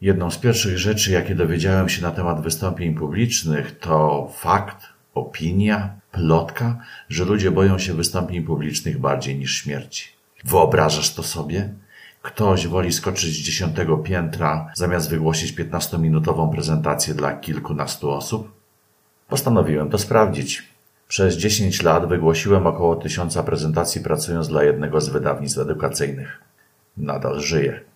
Jedną 0.00 0.30
z 0.30 0.38
pierwszych 0.38 0.78
rzeczy, 0.78 1.12
jakie 1.12 1.34
dowiedziałem 1.34 1.88
się 1.88 2.02
na 2.02 2.10
temat 2.10 2.42
wystąpień 2.42 2.94
publicznych, 2.94 3.78
to 3.78 4.28
fakt, 4.36 4.86
opinia, 5.14 6.00
plotka, 6.12 6.76
że 7.08 7.24
ludzie 7.24 7.50
boją 7.50 7.78
się 7.78 7.94
wystąpień 7.94 8.42
publicznych 8.42 8.98
bardziej 8.98 9.38
niż 9.38 9.62
śmierci. 9.62 10.08
Wyobrażasz 10.44 11.14
to 11.14 11.22
sobie? 11.22 11.74
Ktoś 12.22 12.66
woli 12.66 12.92
skoczyć 12.92 13.30
z 13.30 13.38
dziesiątego 13.38 13.96
piętra, 13.96 14.72
zamiast 14.74 15.10
wygłosić 15.10 15.58
15-minutową 15.58 16.52
prezentację 16.52 17.14
dla 17.14 17.32
kilkunastu 17.32 18.10
osób? 18.10 18.52
Postanowiłem 19.28 19.90
to 19.90 19.98
sprawdzić. 19.98 20.62
Przez 21.08 21.36
10 21.36 21.82
lat 21.82 22.08
wygłosiłem 22.08 22.66
około 22.66 22.96
tysiąca 22.96 23.42
prezentacji 23.42 24.00
pracując 24.00 24.48
dla 24.48 24.64
jednego 24.64 25.00
z 25.00 25.08
wydawnictw 25.08 25.58
edukacyjnych. 25.58 26.40
Nadal 26.96 27.40
żyję. 27.40 27.87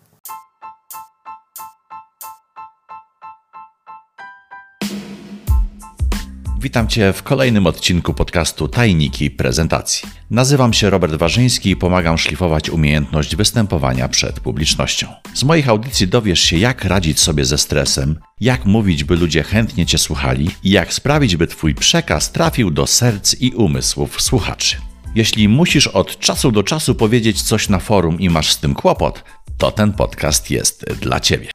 Witam 6.62 6.89
Cię 6.89 7.12
w 7.12 7.22
kolejnym 7.22 7.66
odcinku 7.66 8.14
podcastu 8.14 8.68
Tajniki 8.68 9.30
Prezentacji. 9.30 10.08
Nazywam 10.30 10.72
się 10.72 10.90
Robert 10.90 11.14
Warzyński 11.14 11.71
i 11.71 11.76
pomagam 11.76 12.18
szlifować 12.18 12.71
umiejętność 12.71 13.36
występowania 13.36 14.08
przed 14.08 14.40
publicznością. 14.40 15.07
Z 15.35 15.44
moich 15.44 15.68
audycji 15.68 16.08
dowiesz 16.08 16.40
się, 16.40 16.58
jak 16.58 16.85
radzić 16.85 17.21
sobie 17.21 17.44
ze 17.44 17.58
stresem, 17.58 18.18
jak 18.40 18.64
mówić, 18.64 19.04
by 19.04 19.16
ludzie 19.16 19.43
chętnie 19.43 19.86
Cię 19.86 19.98
słuchali 19.98 20.50
i 20.64 20.71
jak 20.71 20.93
sprawić, 20.93 21.36
by 21.36 21.46
Twój 21.46 21.75
przekaz 21.75 22.32
trafił 22.32 22.71
do 22.71 22.86
serc 22.86 23.35
i 23.40 23.50
umysłów 23.50 24.22
słuchaczy. 24.22 24.76
Jeśli 25.14 25.49
musisz 25.49 25.86
od 25.86 26.18
czasu 26.18 26.52
do 26.52 26.63
czasu 26.63 26.94
powiedzieć 26.94 27.43
coś 27.43 27.68
na 27.68 27.79
forum 27.79 28.21
i 28.21 28.30
masz 28.30 28.52
z 28.52 28.58
tym 28.58 28.74
kłopot, 28.74 29.24
to 29.58 29.71
ten 29.71 29.93
podcast 29.93 30.50
jest 30.50 30.85
dla 31.00 31.21
Ciebie. 31.21 31.49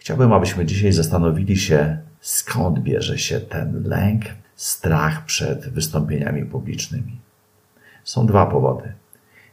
Chciałbym, 0.00 0.32
abyśmy 0.32 0.66
dzisiaj 0.66 0.92
zastanowili 0.92 1.56
się, 1.56 1.98
skąd 2.20 2.78
bierze 2.78 3.18
się 3.18 3.40
ten 3.40 3.82
lęk, 3.84 4.24
strach 4.56 5.24
przed 5.24 5.68
wystąpieniami 5.68 6.44
publicznymi. 6.44 7.20
Są 8.04 8.26
dwa 8.26 8.46
powody. 8.46 8.92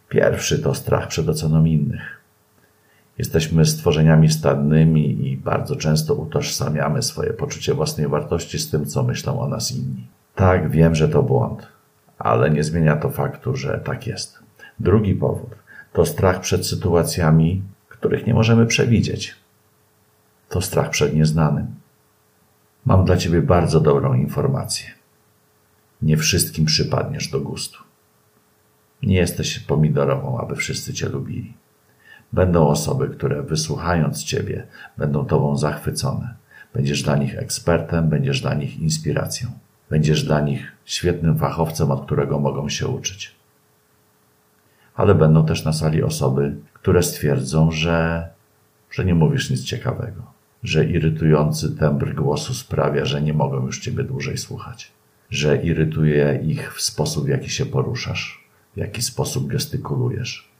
Pierwszy 0.09 0.59
to 0.59 0.75
strach 0.75 1.07
przed 1.07 1.29
oceną 1.29 1.65
innych. 1.65 2.21
Jesteśmy 3.17 3.65
stworzeniami 3.65 4.29
stadnymi 4.29 5.27
i 5.31 5.37
bardzo 5.37 5.75
często 5.75 6.15
utożsamiamy 6.15 7.01
swoje 7.01 7.33
poczucie 7.33 7.73
własnej 7.73 8.07
wartości 8.07 8.59
z 8.59 8.69
tym, 8.69 8.85
co 8.85 9.03
myślą 9.03 9.39
o 9.39 9.47
nas 9.47 9.71
inni. 9.71 10.07
Tak, 10.35 10.71
wiem, 10.71 10.95
że 10.95 11.09
to 11.09 11.23
błąd, 11.23 11.67
ale 12.19 12.49
nie 12.49 12.63
zmienia 12.63 12.95
to 12.95 13.09
faktu, 13.09 13.55
że 13.55 13.81
tak 13.85 14.07
jest. 14.07 14.39
Drugi 14.79 15.15
powód 15.15 15.55
to 15.93 16.05
strach 16.05 16.39
przed 16.39 16.67
sytuacjami, 16.67 17.61
których 17.89 18.27
nie 18.27 18.33
możemy 18.33 18.65
przewidzieć 18.65 19.46
to 20.49 20.61
strach 20.61 20.89
przed 20.89 21.15
nieznanym. 21.15 21.67
Mam 22.85 23.05
dla 23.05 23.17
ciebie 23.17 23.41
bardzo 23.41 23.79
dobrą 23.79 24.13
informację. 24.13 24.85
Nie 26.01 26.17
wszystkim 26.17 26.65
przypadniesz 26.65 27.27
do 27.27 27.41
gustu. 27.41 27.83
Nie 29.03 29.15
jesteś 29.15 29.59
pomidorową, 29.59 30.39
aby 30.41 30.55
wszyscy 30.55 30.93
cię 30.93 31.09
lubili. 31.09 31.53
Będą 32.33 32.67
osoby, 32.67 33.09
które 33.09 33.43
wysłuchając 33.43 34.23
ciebie, 34.23 34.67
będą 34.97 35.25
tobą 35.25 35.57
zachwycone. 35.57 36.35
Będziesz 36.73 37.03
dla 37.03 37.17
nich 37.17 37.37
ekspertem, 37.37 38.09
będziesz 38.09 38.41
dla 38.41 38.53
nich 38.53 38.79
inspiracją. 38.79 39.49
Będziesz 39.89 40.23
dla 40.23 40.41
nich 40.41 40.71
świetnym 40.85 41.37
fachowcem, 41.37 41.91
od 41.91 42.05
którego 42.05 42.39
mogą 42.39 42.69
się 42.69 42.87
uczyć. 42.87 43.35
Ale 44.95 45.15
będą 45.15 45.45
też 45.45 45.65
na 45.65 45.73
sali 45.73 46.03
osoby, 46.03 46.55
które 46.73 47.03
stwierdzą, 47.03 47.71
że, 47.71 48.29
że 48.91 49.05
nie 49.05 49.15
mówisz 49.15 49.49
nic 49.49 49.63
ciekawego 49.63 50.36
że 50.63 50.85
irytujący 50.85 51.75
tembr 51.75 52.15
głosu 52.15 52.53
sprawia, 52.53 53.05
że 53.05 53.21
nie 53.21 53.33
mogą 53.33 53.65
już 53.65 53.79
Ciebie 53.79 54.03
dłużej 54.03 54.37
słuchać, 54.37 54.91
że 55.29 55.63
irytuje 55.63 56.39
ich 56.43 56.73
w 56.73 56.81
sposób, 56.81 57.25
w 57.25 57.29
jaki 57.29 57.49
się 57.49 57.65
poruszasz, 57.65 58.43
w 58.75 58.77
jaki 58.77 59.01
sposób 59.01 59.47
gestykulujesz. 59.47 60.51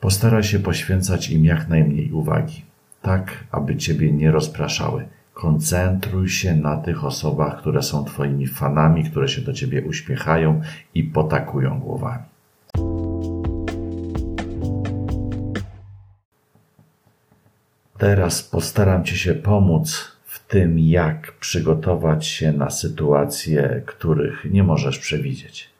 Postaraj 0.00 0.42
się 0.42 0.58
poświęcać 0.58 1.30
im 1.30 1.44
jak 1.44 1.68
najmniej 1.68 2.12
uwagi, 2.12 2.62
tak 3.02 3.44
aby 3.50 3.76
Ciebie 3.76 4.12
nie 4.12 4.30
rozpraszały. 4.30 5.08
Koncentruj 5.34 6.28
się 6.28 6.56
na 6.56 6.76
tych 6.76 7.04
osobach, 7.04 7.58
które 7.58 7.82
są 7.82 8.04
Twoimi 8.04 8.46
fanami, 8.46 9.04
które 9.04 9.28
się 9.28 9.42
do 9.42 9.52
Ciebie 9.52 9.82
uśmiechają 9.82 10.60
i 10.94 11.04
potakują 11.04 11.80
głowami. 11.80 12.22
Teraz 17.98 18.42
postaram 18.42 19.04
Ci 19.04 19.18
się 19.18 19.34
pomóc 19.34 20.12
w 20.24 20.46
tym, 20.46 20.78
jak 20.78 21.32
przygotować 21.32 22.26
się 22.26 22.52
na 22.52 22.70
sytuacje, 22.70 23.82
których 23.86 24.44
nie 24.50 24.62
możesz 24.62 24.98
przewidzieć. 24.98 25.70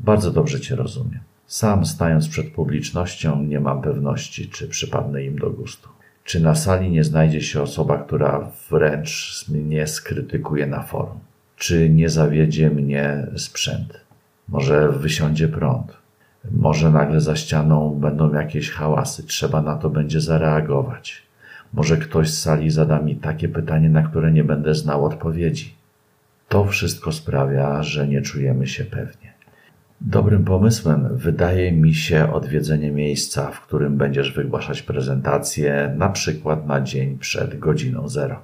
Bardzo 0.00 0.30
dobrze 0.30 0.60
Cię 0.60 0.76
rozumiem. 0.76 1.20
Sam 1.46 1.86
stając 1.86 2.28
przed 2.28 2.50
publicznością 2.50 3.42
nie 3.42 3.60
mam 3.60 3.82
pewności, 3.82 4.48
czy 4.48 4.68
przypadnę 4.68 5.24
im 5.24 5.38
do 5.38 5.50
gustu. 5.50 5.88
Czy 6.24 6.40
na 6.40 6.54
sali 6.54 6.90
nie 6.90 7.04
znajdzie 7.04 7.40
się 7.40 7.62
osoba, 7.62 7.98
która 7.98 8.50
wręcz 8.70 9.44
mnie 9.48 9.86
skrytykuje 9.86 10.66
na 10.66 10.82
forum? 10.82 11.18
Czy 11.56 11.90
nie 11.90 12.08
zawiedzie 12.08 12.70
mnie 12.70 13.26
sprzęt? 13.36 14.00
Może 14.48 14.88
wysiądzie 14.88 15.48
prąd? 15.48 15.96
Może 16.50 16.90
nagle 16.90 17.20
za 17.20 17.36
ścianą 17.36 17.98
będą 18.00 18.34
jakieś 18.34 18.70
hałasy, 18.70 19.22
trzeba 19.22 19.62
na 19.62 19.76
to 19.76 19.90
będzie 19.90 20.20
zareagować. 20.20 21.27
Może 21.72 21.96
ktoś 21.96 22.30
z 22.30 22.42
sali 22.42 22.70
zada 22.70 23.00
mi 23.00 23.16
takie 23.16 23.48
pytanie, 23.48 23.90
na 23.90 24.02
które 24.02 24.32
nie 24.32 24.44
będę 24.44 24.74
znał 24.74 25.04
odpowiedzi. 25.04 25.74
To 26.48 26.64
wszystko 26.64 27.12
sprawia, 27.12 27.82
że 27.82 28.08
nie 28.08 28.22
czujemy 28.22 28.66
się 28.66 28.84
pewnie. 28.84 29.32
Dobrym 30.00 30.44
pomysłem 30.44 31.08
wydaje 31.16 31.72
mi 31.72 31.94
się 31.94 32.32
odwiedzenie 32.32 32.90
miejsca, 32.90 33.50
w 33.50 33.60
którym 33.60 33.96
będziesz 33.96 34.32
wygłaszać 34.32 34.82
prezentację, 34.82 35.94
na 35.96 36.08
przykład 36.08 36.66
na 36.66 36.80
dzień 36.80 37.18
przed 37.18 37.58
godziną 37.58 38.08
zero. 38.08 38.42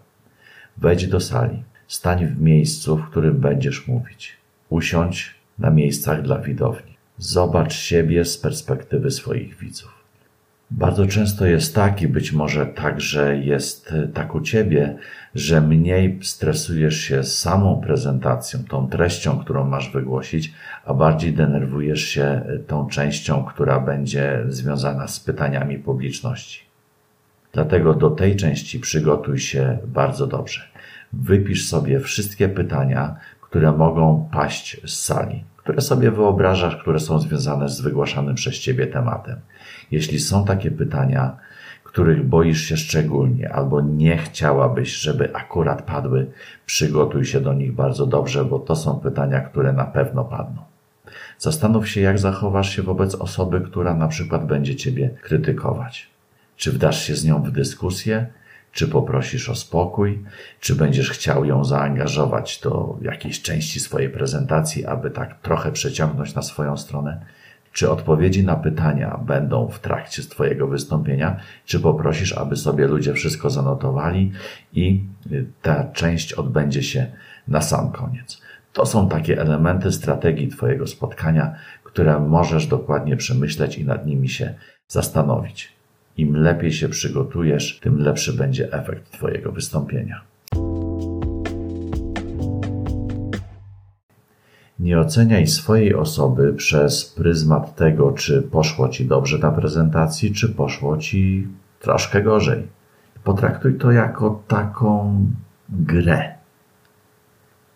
Wejdź 0.77 1.07
do 1.07 1.21
sali, 1.21 1.63
stań 1.89 2.27
w 2.27 2.41
miejscu, 2.41 2.97
w 2.97 3.11
którym 3.11 3.37
będziesz 3.37 3.89
mówić. 3.89 4.37
Usiądź 4.69 5.35
na 5.59 5.71
miejscach 5.71 6.23
dla 6.23 6.39
widowni. 6.39 6.97
Zobacz 7.19 7.75
siebie 7.75 8.25
z 8.25 8.39
perspektywy 8.39 9.11
swoich 9.11 9.57
widzów. 9.57 10.04
Bardzo 10.71 11.07
często 11.07 11.47
jest 11.47 11.75
tak 11.75 12.03
i 12.03 12.09
być 12.09 12.33
może 12.33 12.67
także 12.67 13.39
jest 13.39 13.93
e, 13.93 14.09
tak 14.09 14.35
u 14.35 14.41
ciebie, 14.41 14.97
że 15.35 15.61
mniej 15.61 16.19
stresujesz 16.23 16.97
się 16.97 17.25
samą 17.25 17.81
prezentacją, 17.81 18.65
tą 18.69 18.89
treścią, 18.89 19.39
którą 19.39 19.65
masz 19.65 19.93
wygłosić, 19.93 20.53
a 20.85 20.95
bardziej 20.95 21.33
denerwujesz 21.33 22.03
się 22.03 22.23
e, 22.23 22.59
tą 22.67 22.87
częścią, 22.87 23.45
która 23.45 23.81
będzie 23.81 24.45
związana 24.49 25.09
z 25.09 25.21
pytaniami 25.21 25.79
publiczności. 25.79 26.65
Dlatego 27.53 27.95
do 27.95 28.11
tej 28.11 28.37
części 28.37 28.81
przygotuj 28.81 29.39
się 29.39 29.79
bardzo 29.87 30.27
dobrze. 30.27 30.63
Wypisz 31.13 31.69
sobie 31.69 32.01
wszystkie 32.01 32.49
pytania, 32.49 33.17
które 33.41 33.73
mogą 33.73 34.29
paść 34.33 34.81
z 34.87 34.95
sali, 34.95 35.45
które 35.65 35.81
sobie 35.81 36.11
wyobrażasz, 36.11 36.77
które 36.77 37.01
są 37.01 37.19
związane 37.19 37.69
z 37.69 37.81
wygłaszanym 37.81 38.35
przez 38.35 38.59
ciebie 38.59 38.87
tematem. 38.87 39.37
Jeśli 39.91 40.21
są 40.21 40.45
takie 40.45 40.71
pytania, 40.71 41.37
których 41.85 42.27
boisz 42.27 42.61
się 42.61 42.77
szczególnie, 42.77 43.53
albo 43.53 43.81
nie 43.81 44.17
chciałabyś, 44.17 44.97
żeby 44.97 45.35
akurat 45.35 45.83
padły, 45.83 46.27
przygotuj 46.67 47.25
się 47.25 47.41
do 47.41 47.53
nich 47.53 47.73
bardzo 47.73 48.07
dobrze, 48.07 48.45
bo 48.45 48.59
to 48.59 48.77
są 48.77 49.01
pytania, 49.01 49.41
które 49.41 49.73
na 49.73 49.85
pewno 49.85 50.25
padną. 50.25 50.63
Zastanów 51.39 51.89
się, 51.89 52.01
jak 52.01 52.19
zachowasz 52.19 52.77
się 52.77 52.83
wobec 52.83 53.15
osoby, 53.15 53.61
która 53.61 53.95
na 53.95 54.09
przykład 54.09 54.47
będzie 54.47 54.77
ciebie 54.77 55.11
krytykować. 55.23 56.11
Czy 56.57 56.73
wdasz 56.73 57.03
się 57.03 57.17
z 57.17 57.25
nią 57.25 57.43
w 57.43 57.51
dyskusję, 57.51 58.27
czy 58.75 58.89
poprosisz 58.89 59.49
o 59.49 59.55
spokój, 59.55 60.25
czy 60.61 60.75
będziesz 60.75 61.11
chciał 61.11 61.45
ją 61.45 61.65
zaangażować 61.65 62.61
do 62.61 62.99
jakiejś 63.03 63.43
części 63.43 63.81
swojej 63.81 64.11
prezentacji, 64.11 64.87
aby 64.87 65.11
tak 65.11 65.41
trochę 65.41 65.73
przeciągnąć 65.73 66.35
na 66.35 66.43
swoją 66.43 66.77
stronę. 66.77 67.27
Czy 67.73 67.91
odpowiedzi 67.91 68.45
na 68.45 68.57
pytania 68.57 69.19
będą 69.27 69.69
w 69.69 69.79
trakcie 69.79 70.23
Twojego 70.23 70.69
wystąpienia, 70.69 71.37
czy 71.65 71.81
poprosisz, 71.81 72.33
aby 72.33 72.57
sobie 72.57 72.87
ludzie 72.87 73.15
wszystko 73.15 73.51
zanotowali 73.51 74.33
i 74.73 75.05
y, 75.33 75.47
ta 75.63 75.85
część 75.85 76.33
odbędzie 76.33 76.83
się 76.83 77.07
na 77.49 77.63
sam 77.63 77.93
koniec. 77.93 78.41
To 78.73 78.87
są 78.87 79.09
takie 79.09 79.41
elementy 79.41 79.93
strategii 79.93 80.49
Twojego 80.49 80.87
spotkania, 80.87 81.55
które 81.85 82.21
możesz 82.21 82.67
dokładnie 82.67 83.17
przemyśleć 83.17 83.79
i 83.79 83.85
nad 83.85 84.07
nimi 84.07 84.29
się 84.29 84.55
zastanowić. 84.89 85.74
Im 86.17 86.37
lepiej 86.37 86.73
się 86.73 86.89
przygotujesz, 86.89 87.81
tym 87.83 87.99
lepszy 87.99 88.33
będzie 88.33 88.73
efekt 88.73 89.11
Twojego 89.11 89.53
wystąpienia. 89.53 90.21
Nie 94.79 95.01
oceniaj 95.01 95.47
swojej 95.47 95.95
osoby 95.95 96.55
przez 96.55 97.05
pryzmat 97.05 97.77
tego, 97.77 98.13
czy 98.13 98.43
poszło 98.43 98.89
ci 98.89 99.07
dobrze 99.07 99.39
na 99.39 99.51
prezentacji, 99.51 100.33
czy 100.33 100.49
poszło 100.49 100.97
ci 100.97 101.49
troszkę 101.81 102.23
gorzej. 102.23 102.67
Potraktuj 103.25 103.79
to 103.79 103.93
jako 103.93 104.43
taką 104.49 105.19
grę. 105.69 106.44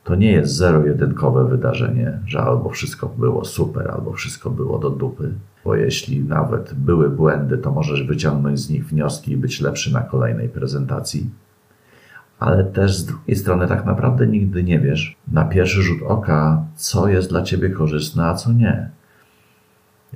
To 0.08 0.14
nie 0.14 0.32
jest 0.32 0.54
zero-jedynkowe 0.54 1.48
wydarzenie, 1.48 2.18
że 2.26 2.40
albo 2.40 2.70
wszystko 2.70 3.08
było 3.08 3.44
super, 3.44 3.90
albo 3.90 4.12
wszystko 4.12 4.50
było 4.50 4.78
do 4.78 4.90
dupy. 4.90 5.32
Bo 5.64 5.74
jeśli 5.74 6.24
nawet 6.24 6.74
były 6.74 7.10
błędy, 7.10 7.58
to 7.58 7.70
możesz 7.70 8.02
wyciągnąć 8.02 8.60
z 8.60 8.70
nich 8.70 8.86
wnioski 8.86 9.32
i 9.32 9.36
być 9.36 9.60
lepszy 9.60 9.92
na 9.92 10.00
kolejnej 10.00 10.48
prezentacji. 10.48 11.30
Ale 12.38 12.64
też 12.64 12.96
z 12.96 13.06
drugiej 13.06 13.36
strony 13.36 13.66
tak 13.66 13.84
naprawdę 13.84 14.26
nigdy 14.26 14.64
nie 14.64 14.80
wiesz 14.80 15.16
na 15.32 15.44
pierwszy 15.44 15.82
rzut 15.82 16.02
oka, 16.06 16.62
co 16.76 17.08
jest 17.08 17.28
dla 17.30 17.42
ciebie 17.42 17.70
korzystne, 17.70 18.26
a 18.26 18.34
co 18.34 18.52
nie. 18.52 18.90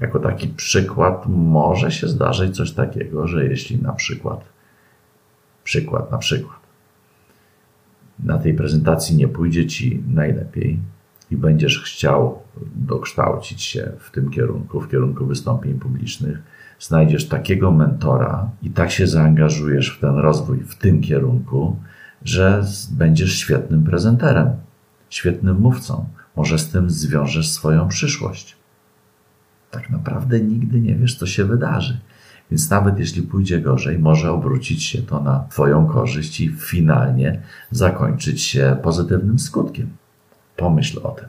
Jako 0.00 0.18
taki 0.18 0.48
przykład 0.48 1.24
może 1.26 1.90
się 1.90 2.08
zdarzyć 2.08 2.56
coś 2.56 2.72
takiego, 2.72 3.26
że 3.26 3.46
jeśli 3.46 3.82
na 3.82 3.92
przykład, 3.92 4.44
przykład 5.64 6.10
na 6.10 6.18
przykład, 6.18 6.61
na 8.22 8.38
tej 8.38 8.54
prezentacji 8.54 9.16
nie 9.16 9.28
pójdzie 9.28 9.66
ci 9.66 10.02
najlepiej 10.08 10.80
i 11.30 11.36
będziesz 11.36 11.82
chciał 11.82 12.42
dokształcić 12.74 13.62
się 13.62 13.92
w 13.98 14.10
tym 14.10 14.30
kierunku, 14.30 14.80
w 14.80 14.88
kierunku 14.88 15.26
wystąpień 15.26 15.74
publicznych, 15.74 16.42
znajdziesz 16.80 17.28
takiego 17.28 17.70
mentora 17.70 18.50
i 18.62 18.70
tak 18.70 18.90
się 18.90 19.06
zaangażujesz 19.06 19.96
w 19.96 20.00
ten 20.00 20.16
rozwój 20.16 20.58
w 20.58 20.74
tym 20.74 21.00
kierunku, 21.00 21.76
że 22.24 22.64
będziesz 22.90 23.38
świetnym 23.38 23.84
prezenterem, 23.84 24.50
świetnym 25.10 25.60
mówcą. 25.60 26.08
Może 26.36 26.58
z 26.58 26.68
tym 26.68 26.90
zwiążesz 26.90 27.50
swoją 27.50 27.88
przyszłość. 27.88 28.56
Tak 29.70 29.90
naprawdę 29.90 30.40
nigdy 30.40 30.80
nie 30.80 30.94
wiesz, 30.94 31.18
co 31.18 31.26
się 31.26 31.44
wydarzy. 31.44 32.00
Więc 32.52 32.70
nawet 32.70 32.98
jeśli 32.98 33.22
pójdzie 33.22 33.60
gorzej, 33.60 33.98
może 33.98 34.32
obrócić 34.32 34.84
się 34.84 35.02
to 35.02 35.20
na 35.20 35.44
Twoją 35.50 35.86
korzyść 35.86 36.40
i 36.40 36.48
finalnie 36.48 37.40
zakończyć 37.70 38.42
się 38.42 38.76
pozytywnym 38.82 39.38
skutkiem. 39.38 39.88
Pomyśl 40.56 41.00
o 41.02 41.10
tym. 41.10 41.28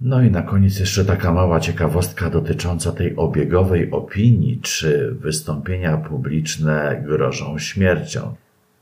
No 0.00 0.22
i 0.22 0.30
na 0.30 0.42
koniec 0.42 0.80
jeszcze 0.80 1.04
taka 1.04 1.32
mała 1.32 1.60
ciekawostka 1.60 2.30
dotycząca 2.30 2.92
tej 2.92 3.16
obiegowej 3.16 3.90
opinii, 3.90 4.60
czy 4.62 5.16
wystąpienia 5.20 5.96
publiczne 5.96 7.02
grożą 7.06 7.58
śmiercią. 7.58 8.34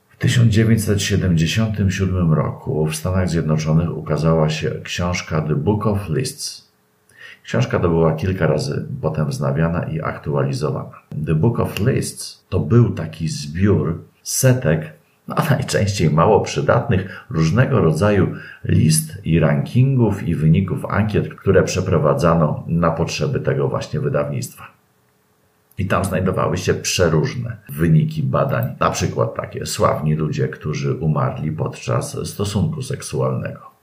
W 0.09 0.17
1977 0.17 2.33
roku 2.33 2.87
w 2.87 2.97
Stanach 2.97 3.31
Zjednoczonych 3.31 3.97
ukazała 3.97 4.49
się 4.49 4.71
książka 4.85 5.43
The 5.43 5.55
Book 5.55 5.87
of 5.87 6.09
Lists. 6.09 6.68
Książka 7.49 7.79
to 7.79 7.89
była 7.89 8.12
kilka 8.12 8.47
razy 8.47 8.87
potem 9.00 9.29
wznawiana 9.29 9.83
i 9.83 10.00
aktualizowana. 10.00 11.03
The 11.27 11.35
Book 11.35 11.61
of 11.61 11.81
Lists 11.81 12.45
to 12.49 12.61
był 12.61 12.91
taki 12.91 13.29
zbiór 13.29 13.99
setek, 14.23 14.93
no 15.29 15.37
najczęściej 15.50 16.11
mało 16.11 16.41
przydatnych, 16.41 17.27
różnego 17.31 17.81
rodzaju 17.81 18.35
list 18.65 19.19
i 19.25 19.41
rankingów 19.41 20.23
i 20.23 20.35
wyników 20.35 20.85
ankiet, 20.85 21.35
które 21.35 21.62
przeprowadzano 21.62 22.65
na 22.67 22.91
potrzeby 22.91 23.41
tego 23.41 23.69
właśnie 23.69 24.00
wydawnictwa. 24.00 24.67
I 25.79 25.87
tam 25.87 26.05
znajdowały 26.05 26.56
się 26.56 26.75
przeróżne 26.75 27.56
wyniki 27.69 28.23
badań, 28.23 28.77
na 28.81 28.91
przykład 28.91 29.35
takie 29.35 29.67
sławni 29.67 30.15
ludzie, 30.15 30.49
którzy 30.49 30.95
umarli 30.95 31.53
podczas 31.53 32.29
stosunku 32.29 32.83
seksualnego 32.83 33.78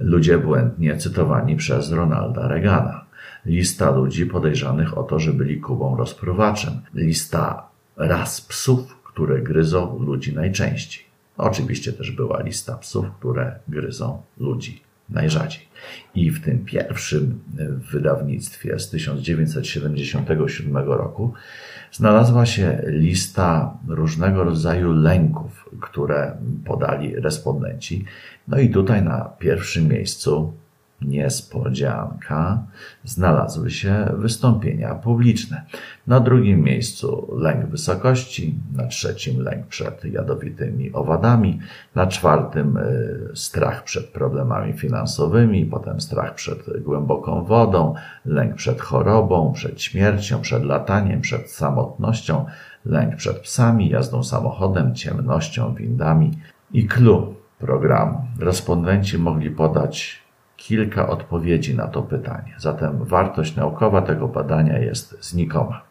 ludzie 0.00 0.38
błędnie 0.38 0.96
cytowani 0.96 1.56
przez 1.56 1.92
Ronalda 1.92 2.48
Reagana, 2.48 3.04
lista 3.46 3.90
ludzi 3.90 4.26
podejrzanych 4.26 4.98
o 4.98 5.02
to, 5.02 5.18
że 5.18 5.32
byli 5.32 5.60
Kubą 5.60 5.96
rozpruwaczem, 5.96 6.72
lista 6.94 7.68
ras 7.96 8.40
psów, 8.40 9.02
które 9.04 9.42
gryzą 9.42 9.98
ludzi 9.98 10.34
najczęściej. 10.34 11.04
Oczywiście 11.36 11.92
też 11.92 12.10
była 12.10 12.42
lista 12.42 12.76
psów, 12.76 13.06
które 13.18 13.58
gryzą 13.68 14.22
ludzi 14.38 14.82
najrzadziej. 15.08 15.62
I 16.14 16.30
w 16.30 16.44
tym 16.44 16.64
pierwszym 16.64 17.40
wydawnictwie 17.92 18.78
z 18.78 18.90
1977 18.90 20.76
roku 20.76 21.32
znalazła 21.92 22.46
się 22.46 22.82
lista 22.86 23.76
różnego 23.88 24.44
rodzaju 24.44 24.92
lęków, 24.92 25.43
które 25.80 26.36
podali 26.64 27.16
respondenci. 27.16 28.04
No 28.48 28.58
i 28.58 28.70
tutaj 28.70 29.02
na 29.02 29.30
pierwszym 29.38 29.88
miejscu 29.88 30.52
niespodzianka, 31.04 32.62
znalazły 33.04 33.70
się 33.70 34.12
wystąpienia 34.16 34.94
publiczne. 34.94 35.64
Na 36.06 36.20
drugim 36.20 36.62
miejscu 36.62 37.28
lęk 37.38 37.66
wysokości, 37.66 38.54
na 38.72 38.86
trzecim 38.86 39.40
lęk 39.40 39.66
przed 39.66 40.04
jadowitymi 40.04 40.92
owadami, 40.92 41.60
na 41.94 42.06
czwartym 42.06 42.76
y, 42.76 43.30
strach 43.34 43.84
przed 43.84 44.06
problemami 44.06 44.72
finansowymi, 44.72 45.66
potem 45.66 46.00
strach 46.00 46.34
przed 46.34 46.82
głęboką 46.82 47.44
wodą, 47.44 47.94
lęk 48.24 48.54
przed 48.54 48.80
chorobą, 48.80 49.52
przed 49.52 49.82
śmiercią, 49.82 50.40
przed 50.40 50.64
lataniem, 50.64 51.20
przed 51.20 51.50
samotnością, 51.50 52.44
lęk 52.84 53.16
przed 53.16 53.38
psami, 53.38 53.88
jazdą 53.88 54.22
samochodem, 54.22 54.94
ciemnością, 54.94 55.74
windami 55.74 56.30
i 56.72 56.88
clue 56.88 57.34
programu. 57.58 58.24
Respondenci 58.40 59.18
mogli 59.18 59.50
podać 59.50 60.22
kilka 60.56 61.08
odpowiedzi 61.08 61.76
na 61.76 61.86
to 61.86 62.02
pytanie. 62.02 62.54
Zatem 62.58 63.04
wartość 63.04 63.56
naukowa 63.56 64.02
tego 64.02 64.28
badania 64.28 64.78
jest 64.78 65.24
znikoma. 65.24 65.82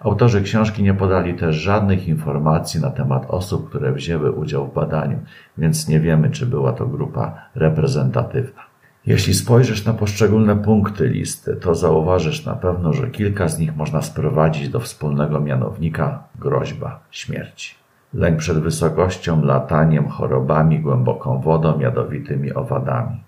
Autorzy 0.00 0.42
książki 0.42 0.82
nie 0.82 0.94
podali 0.94 1.34
też 1.34 1.56
żadnych 1.56 2.08
informacji 2.08 2.80
na 2.80 2.90
temat 2.90 3.26
osób, 3.28 3.68
które 3.68 3.92
wzięły 3.92 4.32
udział 4.32 4.66
w 4.66 4.74
badaniu, 4.74 5.18
więc 5.58 5.88
nie 5.88 6.00
wiemy, 6.00 6.30
czy 6.30 6.46
była 6.46 6.72
to 6.72 6.86
grupa 6.86 7.34
reprezentatywna. 7.54 8.69
Jeśli 9.06 9.34
spojrzysz 9.34 9.84
na 9.84 9.92
poszczególne 9.92 10.56
punkty 10.56 11.08
listy, 11.08 11.56
to 11.56 11.74
zauważysz 11.74 12.44
na 12.44 12.54
pewno, 12.54 12.92
że 12.92 13.10
kilka 13.10 13.48
z 13.48 13.58
nich 13.58 13.76
można 13.76 14.02
sprowadzić 14.02 14.68
do 14.68 14.80
wspólnego 14.80 15.40
mianownika 15.40 16.22
groźba 16.38 17.00
śmierci. 17.10 17.74
Lęk 18.14 18.38
przed 18.38 18.58
wysokością, 18.58 19.44
lataniem, 19.44 20.08
chorobami, 20.08 20.80
głęboką 20.80 21.40
wodą, 21.40 21.80
jadowitymi 21.80 22.52
owadami. 22.52 23.20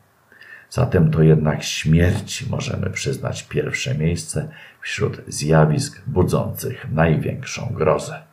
Zatem 0.71 1.11
to 1.11 1.23
jednak 1.23 1.63
śmierci 1.63 2.47
możemy 2.51 2.91
przyznać 2.91 3.43
pierwsze 3.43 3.95
miejsce 3.95 4.49
wśród 4.81 5.23
zjawisk 5.29 6.03
budzących 6.07 6.87
największą 6.93 7.69
grozę. 7.75 8.32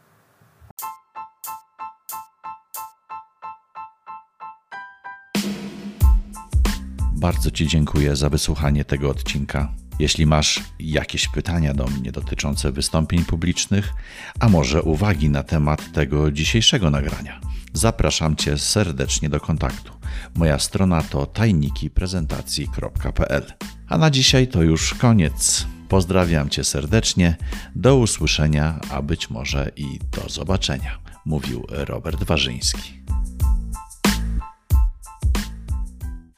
Bardzo 7.20 7.52
Ci 7.52 7.68
dziękuję 7.68 8.16
za 8.16 8.30
wysłuchanie 8.30 8.86
tego 8.86 9.10
odcinka. 9.10 9.74
Jeśli 10.00 10.26
masz 10.26 10.64
jakieś 10.80 11.28
pytania 11.28 11.74
do 11.74 11.88
mnie 11.88 12.12
dotyczące 12.12 12.72
wystąpień 12.72 13.26
publicznych, 13.26 13.94
a 14.40 14.50
może 14.50 14.84
uwagi 14.84 15.30
na 15.30 15.44
temat 15.44 15.92
tego 15.92 16.32
dzisiejszego 16.32 16.90
nagrania, 16.90 17.40
zapraszam 17.74 18.36
Cię 18.36 18.58
serdecznie 18.58 19.30
do 19.30 19.40
kontaktu. 19.40 19.92
Moja 20.36 20.60
strona 20.60 21.04
to 21.04 21.26
tajnikiprezentacji.pl. 21.26 23.54
A 23.88 23.98
na 23.98 24.10
dzisiaj 24.10 24.48
to 24.48 24.64
już 24.64 24.94
koniec. 24.94 25.66
Pozdrawiam 25.90 26.50
Cię 26.50 26.64
serdecznie. 26.64 27.38
Do 27.76 27.98
usłyszenia, 27.98 28.80
a 28.92 29.02
być 29.02 29.30
może 29.30 29.72
i 29.76 30.00
do 30.12 30.30
zobaczenia. 30.30 31.00
Mówił 31.26 31.66
Robert 31.70 32.24
Warzyński. 32.24 32.99